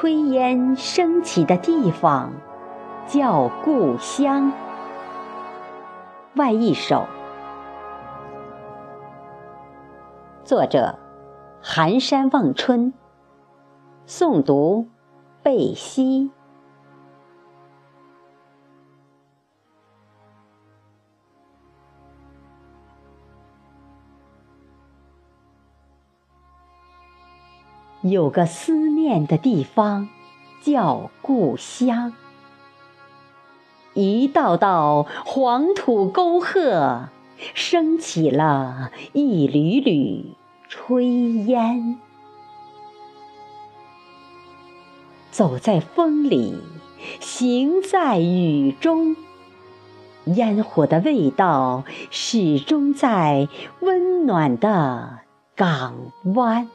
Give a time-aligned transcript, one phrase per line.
[0.00, 2.32] 炊烟升起的地方
[3.08, 4.52] 叫故乡。
[6.36, 7.04] 外一首，
[10.44, 10.96] 作者：
[11.60, 12.94] 寒山望春，
[14.06, 14.86] 诵读：
[15.42, 16.30] 贝西。
[28.02, 30.08] 有个思念的地方，
[30.62, 32.12] 叫故乡。
[33.94, 37.08] 一道道黄土沟壑，
[37.54, 40.34] 升起了一缕缕
[40.70, 41.98] 炊烟。
[45.30, 46.56] 走在风里，
[47.20, 49.16] 行在雨中，
[50.26, 53.48] 烟火的味道始终在
[53.80, 55.20] 温暖的
[55.56, 55.94] 港
[56.34, 56.68] 湾。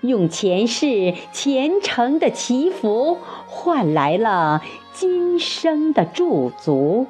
[0.00, 7.06] 用前世虔诚的祈福，换来了今生的驻足。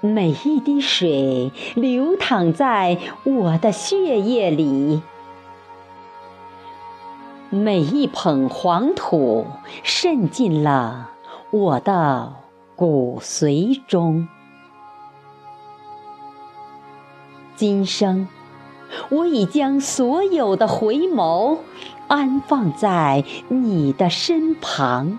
[0.00, 5.00] 每一滴水流淌在我的血液里，
[7.50, 9.46] 每一捧黄土
[9.82, 11.10] 渗进了
[11.50, 12.34] 我的
[12.74, 14.28] 骨髓中。
[17.54, 18.28] 今生。
[19.08, 21.58] 我已将所有的回眸
[22.08, 25.18] 安放在你的身旁，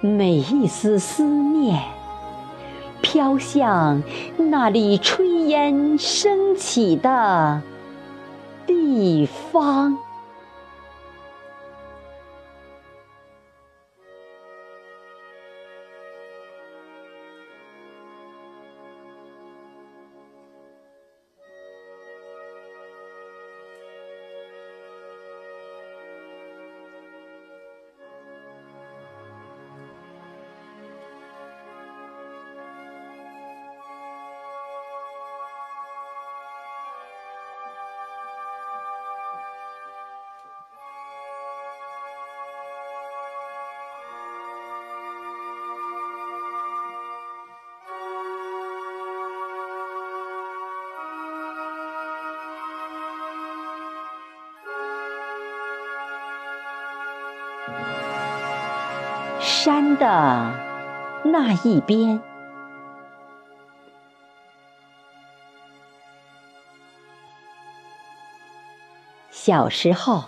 [0.00, 1.82] 每一丝思念
[3.00, 4.02] 飘向
[4.36, 7.62] 那里炊烟升起的
[8.66, 9.98] 地方。
[59.40, 60.54] 山的
[61.24, 62.20] 那一边，
[69.30, 70.24] 小时候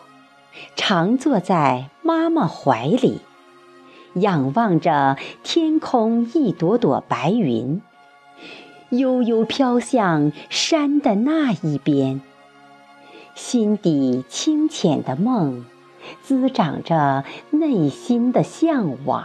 [0.76, 3.20] 常坐在妈妈怀里，
[4.14, 7.80] 仰望着天空一朵朵白云，
[8.90, 12.20] 悠悠飘向山的那一边，
[13.34, 15.64] 心底清浅的梦。
[16.22, 19.24] 滋长着内心的向往，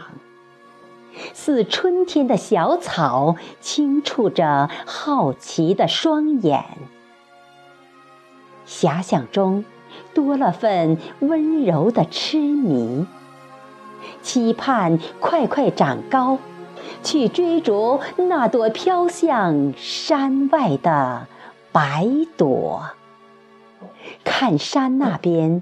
[1.33, 6.65] 似春天的小草，轻触着好奇的双眼。
[8.67, 9.63] 遐想中
[10.13, 13.05] 多了份温柔的痴迷，
[14.21, 16.39] 期盼快快长高，
[17.03, 21.27] 去追逐那朵飘向山外的
[21.71, 22.89] 白朵。
[24.23, 25.61] 看山那边。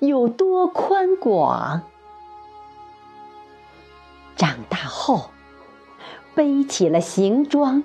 [0.00, 1.82] 有多宽广？
[4.36, 5.30] 长大后，
[6.34, 7.84] 背起了行装，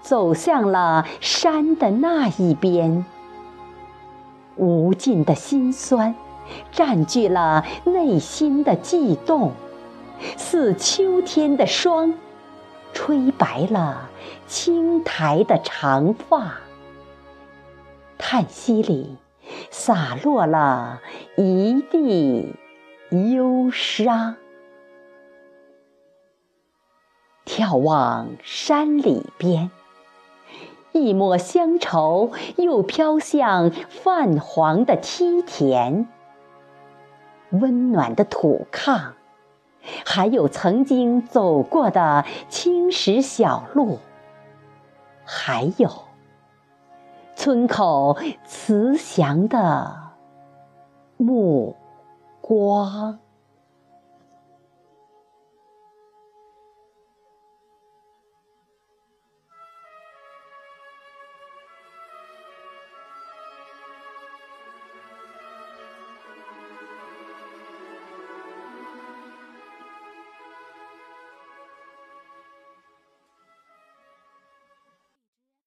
[0.00, 3.04] 走向了山的那一边。
[4.56, 6.14] 无尽的心酸，
[6.70, 9.52] 占据了内心的悸动，
[10.36, 12.14] 似秋天的霜，
[12.92, 14.08] 吹白了
[14.46, 16.52] 青苔的长发。
[18.16, 19.16] 叹息里。
[19.70, 21.00] 洒落了
[21.36, 22.54] 一地
[23.10, 24.36] 忧伤，
[27.44, 29.70] 眺望山里边，
[30.92, 36.08] 一抹乡愁又飘向泛黄的梯田。
[37.50, 39.12] 温暖的土炕，
[40.04, 44.00] 还有曾经走过的青石小路，
[45.24, 45.90] 还有。
[47.44, 49.94] 村口慈祥的
[51.18, 51.76] 目
[52.40, 53.18] 光。